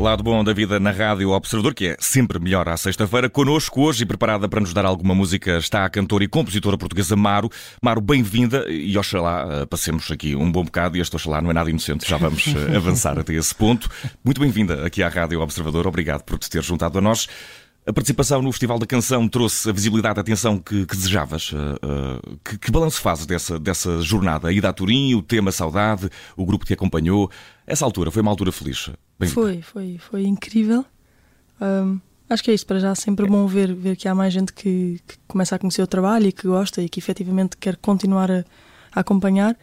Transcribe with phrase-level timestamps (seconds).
[0.00, 3.28] Lado bom da vida na Rádio Observador, que é sempre melhor à sexta-feira.
[3.28, 7.14] Connosco hoje e preparada para nos dar alguma música está a cantora e compositora portuguesa
[7.16, 7.50] Maro.
[7.82, 11.52] Maro, bem-vinda e oxalá eh, passemos aqui um bom bocado e este oxalá não é
[11.52, 13.90] nada inocente, já vamos eh, avançar até esse ponto.
[14.24, 17.28] Muito bem-vinda aqui à Rádio Observador, obrigado por te ter juntado a nós.
[17.86, 21.50] A participação no Festival da Canção trouxe a visibilidade a atenção que, que desejavas.
[21.52, 24.48] Uh, uh, que, que balanço fazes dessa, dessa jornada?
[24.48, 27.30] A ida a Turim, o tema Saudade, o grupo que te acompanhou.
[27.66, 28.90] Essa altura foi uma altura feliz?
[29.28, 30.84] Foi, foi, foi incrível.
[31.60, 34.52] Um, acho que é isto, para já sempre bom ver, ver que há mais gente
[34.52, 38.30] que, que, começa a conhecer o trabalho e que gosta e que efetivamente quer continuar
[38.30, 38.44] a,
[38.94, 39.56] a acompanhar,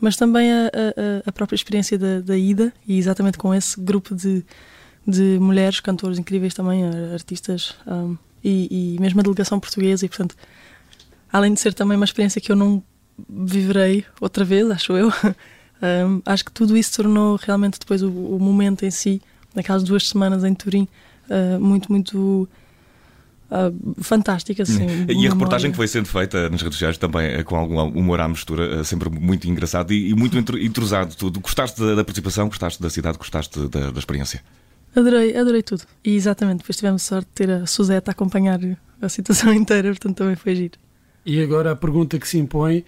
[0.00, 4.14] mas também a, a, a própria experiência da, da, ida e exatamente com esse grupo
[4.14, 4.44] de,
[5.06, 10.36] de mulheres, cantores incríveis também, artistas um, e, e mesmo a delegação portuguesa e portanto,
[11.32, 12.82] além de ser também uma experiência que eu não
[13.28, 15.12] viverei outra vez, acho eu,
[15.82, 19.20] Um, acho que tudo isso tornou realmente depois o, o, momento em si,
[19.54, 20.86] naquelas duas semanas em Turim,
[21.28, 22.46] uh, muito, muito
[23.50, 24.62] uh, fantástica.
[24.62, 27.80] Assim, e a reportagem que foi sendo feita nas redes sociais também eh, com algum
[27.98, 31.40] humor à mistura, sempre muito engraçado e, e muito entrosado tudo.
[31.40, 34.42] Gostaste da, da, participação, gostaste da cidade, gostaste da, da experiência?
[34.94, 35.82] Adorei, adorei tudo.
[36.04, 38.58] E exatamente, depois tivemos sorte de ter a Suzette a acompanhar
[39.00, 40.78] a situação inteira, portanto também foi giro.
[41.24, 42.84] E agora a pergunta que se impõe: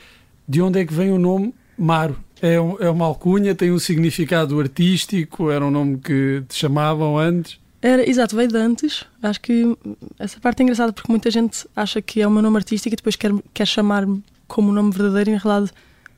[0.48, 2.16] de onde é que vem o nome Maro?
[2.40, 7.16] É, um, é uma alcunha, tem um significado artístico, era um nome que te chamavam
[7.16, 7.60] antes?
[7.80, 9.04] Era, exato, veio de antes.
[9.22, 9.76] Acho que
[10.18, 12.96] essa parte é engraçada porque muita gente acha que é o meu nome artístico e
[12.96, 15.72] depois quer, quer chamar-me como nome verdadeiro e, na realidade,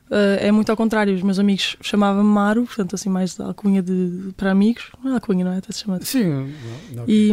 [0.09, 1.13] uh, é muito ao contrário.
[1.13, 4.91] Os meus amigos chamavam-me Maro, portanto, assim, mais alcunha de, para amigos.
[5.03, 5.57] Não é alcunha, não é?
[5.57, 6.53] Até se chama Sim.
[7.01, 7.31] Okay.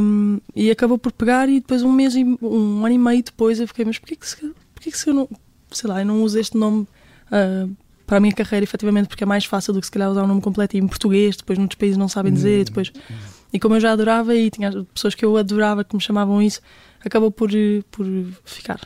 [0.54, 3.60] E, e acabou por pegar e depois, um mês e um ano e meio depois,
[3.60, 4.36] eu fiquei, mas porquê que, se,
[4.74, 5.28] porquê que se eu não,
[5.70, 6.86] sei lá, eu não uso este nome
[7.30, 7.70] uh,
[8.06, 10.26] para a minha carreira, efetivamente, porque é mais fácil do que se calhar usar um
[10.26, 12.92] nome completo em português, depois muitos países não sabem dizer, e hum, depois.
[13.52, 16.60] E como eu já adorava e tinha pessoas que eu adorava que me chamavam isso,
[17.04, 17.50] acabou por,
[17.90, 18.06] por
[18.44, 18.80] ficar.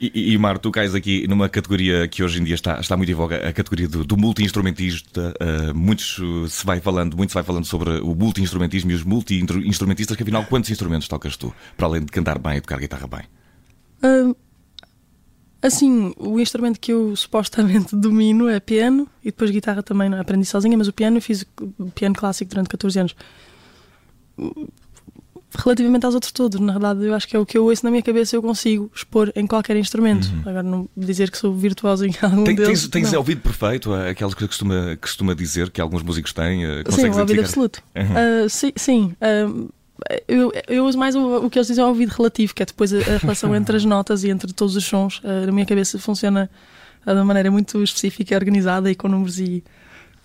[0.00, 3.10] E, e Mar, tu cais aqui numa categoria que hoje em dia está, está muito
[3.10, 5.34] em voga, a categoria do, do multi-instrumentista.
[5.40, 10.16] Uh, muitos se vai falando, muito se vai falando sobre o multi-instrumentismo e os multi-instrumentistas,
[10.16, 13.22] que afinal, quantos instrumentos tocas tu, para além de cantar bem e tocar guitarra bem?
[14.02, 14.36] Uh,
[15.64, 20.44] Assim, o instrumento que eu supostamente domino é piano e depois guitarra também não aprendi
[20.44, 21.46] sozinha, mas o piano eu fiz
[21.94, 23.16] piano clássico durante 14 anos.
[25.56, 27.90] Relativamente aos outros todos, na verdade, eu acho que é o que eu ouço na
[27.90, 30.26] minha cabeça eu consigo expor em qualquer instrumento.
[30.26, 30.40] Uhum.
[30.40, 32.88] Agora, não dizer que sou virtuoso em algum Tem, deles.
[32.88, 36.64] Tens, tens ouvido perfeito, é aquelas que costuma, costuma dizer que alguns músicos têm?
[36.64, 37.82] Eh, sim, o ouvido absoluto.
[37.94, 38.44] Uhum.
[38.44, 39.72] Uh, sim, sim uh,
[40.26, 42.92] eu, eu uso mais o, o, que eles dizem ao ouvido relativo, que é depois
[42.92, 45.18] a, a relação entre as notas e entre todos os sons.
[45.18, 46.50] Uh, na minha cabeça funciona
[47.06, 49.62] de uma maneira muito específica organizada e com números e.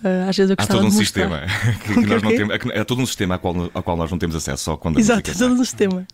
[0.03, 1.41] Uh, às vezes eu Há todo um sistema
[1.83, 4.17] que, que nós não temos, é, todo um sistema ao qual, ao qual nós não
[4.17, 6.07] temos acesso só quando Exato, é todo um sistema.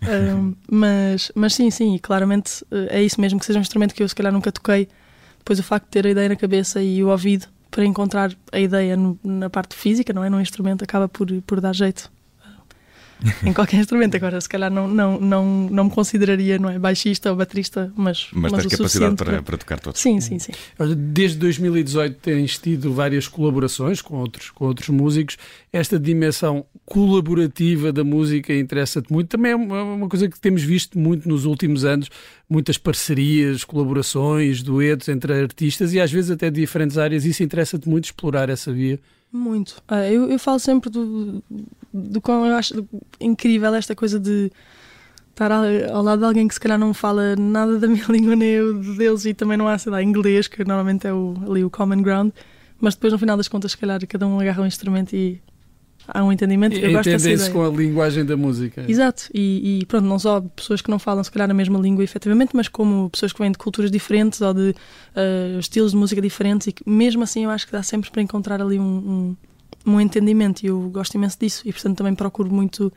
[0.70, 4.16] mas, mas sim, sim, claramente é isso mesmo que seja um instrumento que eu se
[4.16, 4.88] calhar nunca toquei.
[5.38, 8.60] Depois o facto de ter a ideia na cabeça e o ouvido para encontrar a
[8.60, 10.30] ideia no, na parte física, não é?
[10.30, 12.10] No instrumento, acaba por, por dar jeito
[13.46, 14.16] em qualquer instrumento.
[14.16, 18.28] Agora, se calhar não, não, não, não me consideraria não é, baixista ou baterista, mas.
[18.32, 20.02] Mas, mas tens capacidade para, para tocar todos.
[20.02, 20.52] Sim, sim, sim.
[20.96, 25.38] Desde 2018 tens tido várias colaborações com outros, com outros músicos.
[25.72, 29.30] Esta dimensão colaborativa da música interessa-te muito.
[29.30, 32.10] Também é uma coisa que temos visto muito nos últimos anos,
[32.50, 37.26] muitas parcerias, colaborações, duetos entre artistas e às vezes até de diferentes áreas.
[37.26, 39.00] Isso interessa-te muito explorar essa via?
[39.32, 39.82] Muito.
[39.88, 41.44] Ah, eu, eu falo sempre do,
[41.94, 42.88] do quão eu acho
[43.20, 44.52] incrível esta coisa de
[45.30, 45.64] estar ao,
[45.94, 48.74] ao, lado de alguém que se calhar não fala nada da minha língua nem eu
[48.96, 52.02] deles e também não há, sei lá, inglês, que normalmente é o, ali o common
[52.02, 52.32] ground,
[52.80, 55.42] mas depois no final das contas, se calhar cada um agarra um instrumento e
[56.08, 56.76] há um entendimento.
[56.76, 58.86] Eu Entendem-se com a linguagem da música.
[58.88, 62.04] Exato, e, e, pronto, não só pessoas que não falam se calhar a mesma língua
[62.04, 66.22] efetivamente, mas como pessoas que vêm de culturas diferentes ou de uh, estilos de música
[66.22, 69.36] diferentes e que mesmo assim eu acho que dá sempre para encontrar ali um,
[69.86, 72.92] um, um entendimento e eu gosto imenso disso e portanto também procuro muito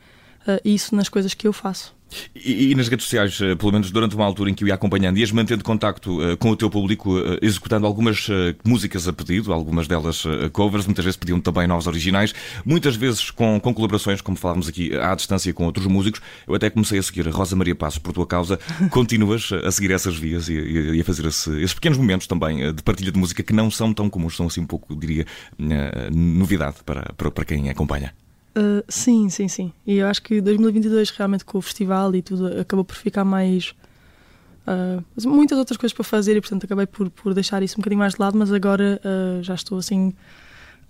[0.63, 1.93] isso nas coisas que eu faço.
[2.33, 4.73] E, e, nas redes sociais, eh, pelo menos durante uma altura em que eu ia
[4.73, 9.13] acompanhando, ias mantendo contacto uh, com o teu público, uh, executando algumas uh, músicas a
[9.13, 12.33] pedido, algumas delas covers, muitas vezes pediam também novos originais,
[12.65, 16.21] muitas vezes com, com colaborações, como falávamos aqui, à distância com outros músicos.
[16.47, 18.59] Eu até comecei a seguir a Rosa Maria Passos por tua causa.
[18.89, 22.81] Continuas a seguir essas vias e, e a fazer esse, esses pequenos momentos também de
[22.83, 25.25] partilha de música que não são tão comuns, são assim um pouco, diria,
[26.11, 28.13] novidade para, para, para quem acompanha.
[28.59, 29.71] Uh, sim, sim, sim.
[29.87, 33.73] E eu acho que 2022 realmente com o festival e tudo acabou por ficar mais
[34.67, 37.99] uh, muitas outras coisas para fazer e, portanto, acabei por, por deixar isso um bocadinho
[37.99, 40.13] mais de lado, mas agora uh, já estou assim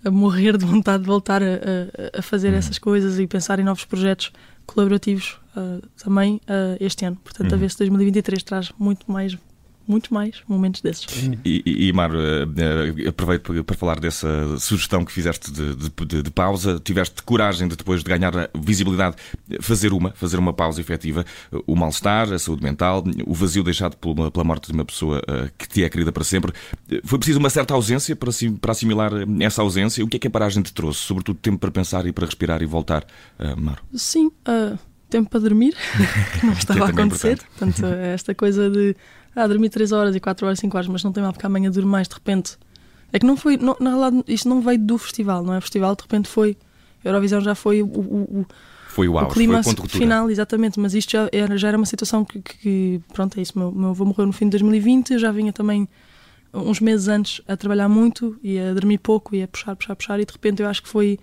[0.04, 2.58] a morrer de vontade de voltar a, a, a fazer uhum.
[2.58, 4.32] essas coisas e pensar em novos projetos
[4.66, 6.40] colaborativos uh, também
[6.80, 7.18] este ano.
[7.22, 7.56] Portanto, uhum.
[7.56, 9.36] a ver se 2023 traz muito mais
[9.90, 11.06] muitos mais momentos desses.
[11.44, 16.30] E, e, e Mar, uh, aproveito para falar dessa sugestão que fizeste de, de, de,
[16.30, 16.80] pausa.
[16.82, 19.16] Tiveste coragem de, depois de ganhar visibilidade,
[19.60, 21.24] fazer uma, fazer uma pausa efetiva.
[21.66, 25.50] O mal-estar, a saúde mental, o vazio deixado pela, pela morte de uma pessoa uh,
[25.58, 26.52] que te é querida para sempre.
[27.04, 30.04] Foi preciso uma certa ausência para, para assimilar essa ausência.
[30.04, 31.00] O que é que a paragem te trouxe?
[31.00, 33.04] Sobretudo tempo para pensar e para respirar e voltar,
[33.38, 33.82] uh, Mar?
[33.92, 34.30] Sim,
[35.10, 35.74] tempo para dormir,
[36.38, 37.38] que não estava a é acontecer.
[37.58, 38.94] Portanto, esta coisa de
[39.34, 41.70] ah, dormi 3 horas e 4 horas, 5 horas, mas não tem mal porque amanhã
[41.70, 42.56] durmo mais de repente.
[43.12, 45.58] É que não foi, não, na realidade, isto não veio do festival, não é?
[45.58, 46.56] O festival de repente foi.
[47.04, 48.46] A Eurovisão já foi o, o,
[48.88, 51.86] foi o, auge, o clima foi final, exatamente, mas isto já era, já era uma
[51.86, 53.58] situação que, que, que pronto, é isso.
[53.58, 55.88] Meu, meu avô morreu no fim de 2020, eu já vinha também
[56.52, 60.20] uns meses antes a trabalhar muito e a dormir pouco e a puxar, puxar, puxar,
[60.20, 61.18] e de repente eu acho que foi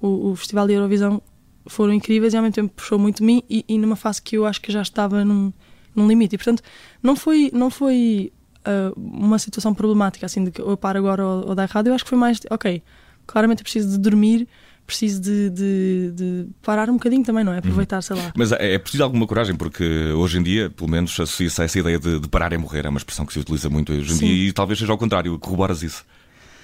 [0.00, 1.22] o, o Festival de Eurovisão
[1.66, 4.36] foram incríveis e ao mesmo tempo puxou muito de mim e, e numa fase que
[4.36, 5.52] eu acho que já estava num
[5.98, 6.34] num limite.
[6.34, 6.62] E, portanto,
[7.02, 8.32] não foi, não foi
[8.66, 11.88] uh, uma situação problemática, assim, de que eu paro agora ou, ou dar errado.
[11.88, 12.82] Eu acho que foi mais, de, ok,
[13.26, 14.48] claramente preciso de dormir,
[14.86, 17.58] preciso de, de, de, parar um bocadinho também, não é?
[17.58, 18.32] Aproveitar, sei lá.
[18.34, 21.78] Mas é, é preciso alguma coragem, porque hoje em dia, pelo menos, associa-se a essa
[21.78, 22.86] ideia de, de, parar é morrer.
[22.86, 24.26] É uma expressão que se utiliza muito hoje em sim.
[24.26, 26.04] dia e talvez seja ao contrário, corroboras isso.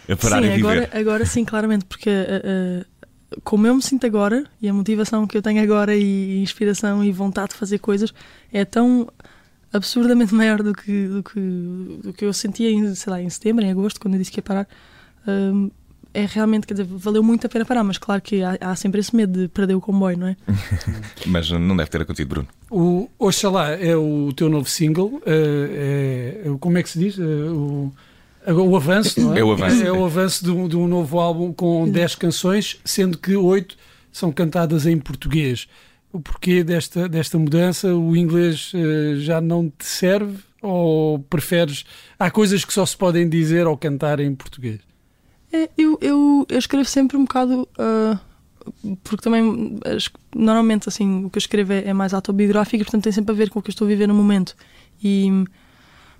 [0.08, 0.68] É parar sim, e viver.
[0.68, 5.26] Agora, agora sim, claramente, porque uh, uh, como eu me sinto agora e a motivação
[5.26, 8.12] que eu tenho agora e inspiração e vontade de fazer coisas
[8.52, 9.08] é tão
[9.76, 11.40] absurdamente maior do que, do que,
[12.02, 14.38] do que eu sentia em, sei lá, em setembro, em agosto, quando eu disse que
[14.38, 14.68] ia parar.
[15.26, 15.70] Um,
[16.14, 19.00] é realmente, quer dizer, valeu muito a pena parar, mas claro que há, há sempre
[19.00, 20.36] esse medo de perder o comboio, não é?
[21.26, 22.48] mas não deve ter acontecido, Bruno.
[22.70, 27.18] O Oxalá é o teu novo single, é, é, como é que se diz?
[27.18, 27.92] É, o,
[28.46, 29.40] o avanço, não é?
[29.40, 29.82] É o avanço.
[29.82, 33.34] É, é o avanço de um, de um novo álbum com 10 canções, sendo que
[33.34, 33.76] 8
[34.12, 35.66] são cantadas em português
[36.14, 37.92] o porquê desta, desta mudança?
[37.92, 41.84] O inglês uh, já não te serve ou preferes?
[42.16, 44.78] Há coisas que só se podem dizer ou cantar em português?
[45.52, 47.68] É, eu, eu, eu, escrevo sempre um bocado.
[47.76, 49.76] Uh, porque também,
[50.34, 53.36] normalmente, assim, o que eu escrevo é, é mais autobiográfico e, portanto, tem sempre a
[53.36, 54.54] ver com o que eu estou a viver no momento.
[55.02, 55.44] E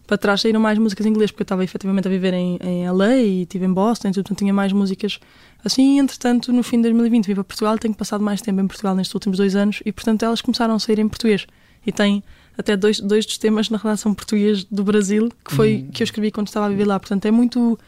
[0.07, 2.91] para trás saíram mais músicas em inglês, porque eu estava efetivamente a viver em, em
[2.91, 5.19] LA e estive em Boston, então tinha mais músicas
[5.65, 5.99] assim.
[5.99, 9.15] entretanto, no fim de 2020 vim para Portugal, tenho passado mais tempo em Portugal nestes
[9.15, 11.47] últimos dois anos e, portanto, elas começaram a sair em português.
[11.87, 12.23] E tem
[12.57, 15.91] até dois, dois dos temas na relação português do Brasil, que foi hum.
[15.93, 16.99] que eu escrevi quando estava a viver lá.
[16.99, 17.79] Portanto, é muito.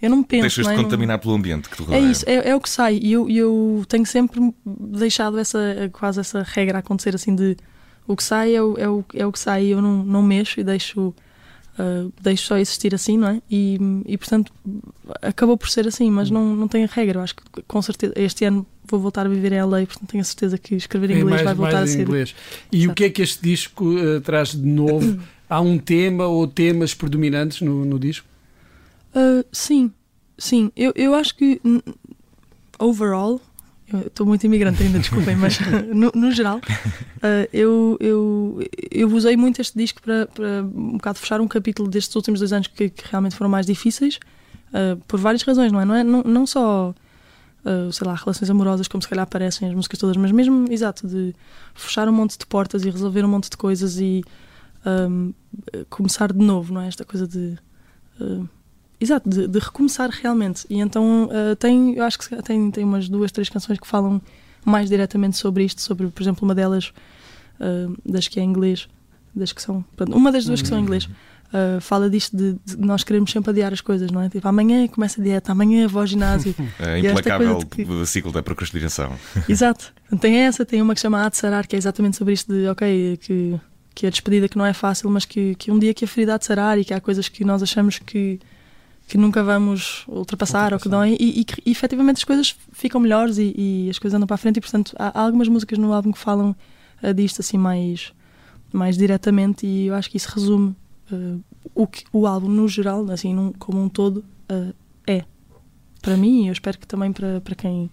[0.00, 0.42] Eu não penso.
[0.42, 0.76] Deixas-te é?
[0.76, 2.04] contaminar pelo ambiente que tu rodeia.
[2.04, 2.98] É isso, é, é, o que sai.
[3.00, 5.58] E eu, eu tenho sempre deixado essa,
[5.92, 7.56] quase essa regra acontecer assim de
[8.06, 9.66] o que sai é o, é o, é o que sai.
[9.66, 11.14] Eu não, não mexo e deixo
[11.78, 13.42] uh, deixo só existir assim, não é?
[13.50, 14.52] E, e portanto
[15.22, 17.18] acabou por ser assim, mas não, não tem a regra.
[17.18, 20.20] Eu acho que com certeza este ano vou voltar a viver em LA, portanto tenho
[20.20, 22.02] a certeza que escrever em inglês mais, vai voltar a ser.
[22.02, 22.34] Inglês.
[22.70, 22.92] E Exato.
[22.92, 25.20] o que é que este disco uh, traz de novo?
[25.48, 28.26] Há um tema ou temas predominantes no, no disco?
[29.14, 29.92] Uh, sim,
[30.38, 30.72] sim.
[30.74, 31.60] Eu, eu acho que
[32.78, 33.40] overall
[34.06, 35.58] estou muito imigrante ainda, desculpem, mas
[35.94, 41.18] no, no geral, uh, eu, eu, eu usei muito este disco para, para um bocado
[41.18, 44.18] fechar um capítulo destes últimos dois anos que, que realmente foram mais difíceis,
[44.70, 45.84] uh, por várias razões, não é?
[45.84, 46.04] Não, é?
[46.04, 46.94] não, não só,
[47.64, 51.06] uh, sei lá, relações amorosas, como se calhar aparecem as músicas todas, mas mesmo, exato,
[51.06, 51.34] de
[51.74, 54.24] fechar um monte de portas e resolver um monte de coisas e
[54.86, 55.32] um,
[55.88, 56.88] começar de novo, não é?
[56.88, 57.56] Esta coisa de.
[59.04, 60.64] Exato, de, de, recomeçar realmente.
[60.70, 64.18] E então uh, tem, eu acho que tem, tem umas duas, três canções que falam
[64.64, 66.90] mais diretamente sobre isto, sobre, por exemplo, uma delas,
[67.60, 68.88] uh, das que é em inglês,
[69.34, 69.84] das que são.
[69.94, 71.04] Pronto, uma das duas que são em inglês.
[71.04, 74.30] Uh, fala disto de, de, nós queremos sempre adiar as coisas, não é?
[74.30, 76.54] Tipo, amanhã começa a dieta, amanhã vou ao ginásio.
[76.80, 78.06] É implacável que...
[78.06, 79.12] ciclo da procrastinação.
[79.46, 79.92] Exato.
[80.18, 83.18] Tem essa, tem uma que se chama Sarar, que é exatamente sobre isto de, ok,
[83.18, 83.60] que,
[83.94, 86.34] que a despedida que não é fácil, mas que, que um dia que a ferida
[86.34, 88.40] há de sarar e que há coisas que nós achamos que
[89.06, 90.72] que nunca vamos ultrapassar, ultrapassar.
[90.72, 94.16] ou que dói, e, e, e, efetivamente as coisas ficam melhores e, e, as coisas
[94.16, 96.56] andam para a frente, e portanto há, há algumas músicas no álbum que falam
[97.02, 98.12] uh, disto assim mais,
[98.72, 100.74] mais diretamente, e eu acho que isso resume
[101.12, 101.40] uh,
[101.74, 104.74] o que o álbum no geral, assim num, como um todo, uh,
[105.06, 105.24] é.
[106.00, 107.90] Para mim, e eu espero que também para, para quem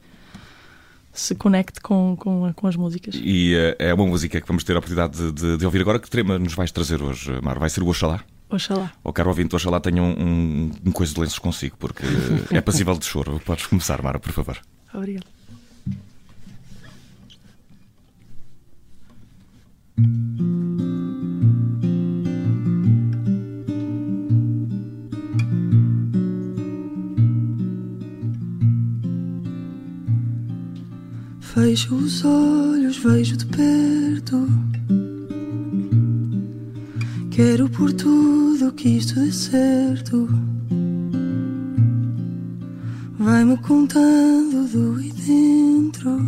[1.13, 3.15] se conecte com, com, com as músicas.
[3.15, 5.99] E é uma música que vamos ter a oportunidade de, de, de ouvir agora.
[5.99, 7.57] Que tema nos vais trazer hoje, Mar?
[7.57, 8.21] Vai ser o Oxalá?
[8.51, 8.91] Oxalá.
[9.01, 12.03] O oh, caro ouvinte, oxalá tenha um, um, um coisa de lenços consigo, porque
[12.51, 13.41] é passível de choro.
[13.45, 14.59] Podes começar, Mara, por favor.
[14.93, 15.25] Obrigada.
[31.39, 34.70] Fecho os olhos, vejo de perto
[37.43, 40.29] Quero por tudo que isto dê certo.
[43.17, 46.21] Vai-me contando do aí dentro.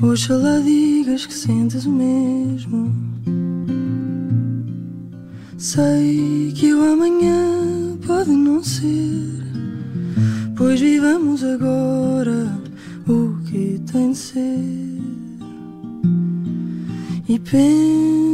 [0.00, 2.90] Oxalá digas que sentes o mesmo.
[5.58, 9.44] Sei que o amanhã pode não ser,
[10.56, 12.50] pois vivamos agora
[13.06, 14.92] o que tem de ser.
[17.28, 17.38] E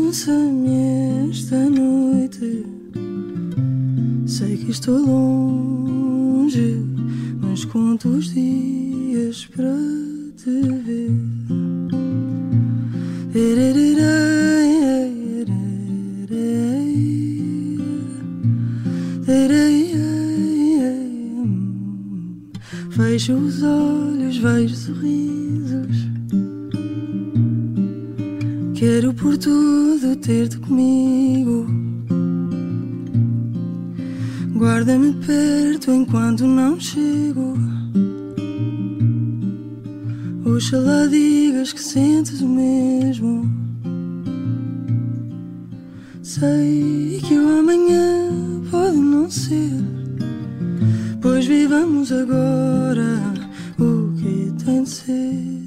[0.09, 2.65] pensa-me esta noite.
[4.27, 6.83] Sei que estou longe,
[7.43, 9.75] mas conto os dias para
[10.35, 11.13] te ver.
[22.91, 25.38] Fecho os olhos, vejo sorrisos.
[34.55, 37.55] Guarda-me perto enquanto não chego.
[40.45, 43.49] Oxalá digas que sentes o mesmo.
[46.23, 48.31] Sei que o amanhã
[48.71, 49.73] pode não ser,
[51.21, 53.21] pois vivamos agora
[53.79, 55.59] o que tem de ser.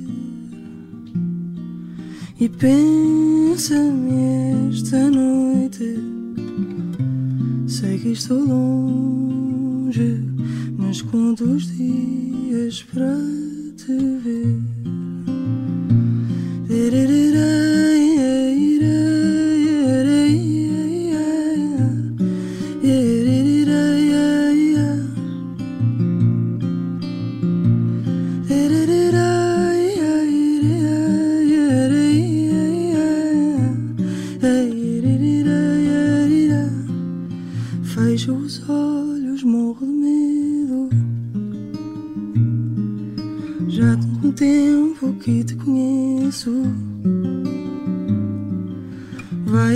[2.40, 4.12] E pensa-me
[4.70, 6.21] esta noite.
[7.82, 10.24] Sei que estou longe,
[10.78, 13.11] mas conto os dias para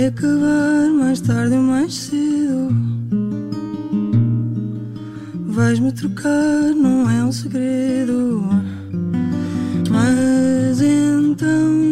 [0.06, 2.68] Acabar mais tarde ou mais cedo.
[5.48, 8.48] Vais-me trocar, não é um segredo.
[9.90, 11.85] Mas então,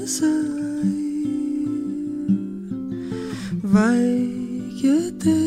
[0.00, 0.26] cabeça,
[0.82, 0.94] ai,
[3.62, 4.30] vai
[4.78, 5.40] que até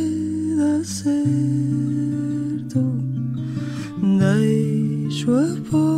[0.58, 1.14] dá certo.
[4.20, 5.93] Deixo a porta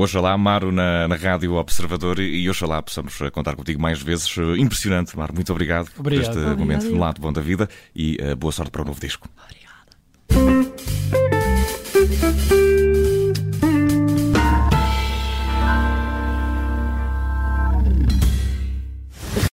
[0.00, 4.34] Oxalá, Maro, na, na Rádio Observador e oxalá possamos contar contigo mais vezes.
[4.58, 5.34] Impressionante, Maro.
[5.34, 6.02] Muito obrigado, Obrigado.
[6.02, 8.84] por este Obrigado, momento no lado bom da vida e uh, boa sorte para o
[8.84, 9.28] novo disco.
[9.36, 9.59] Obrigada.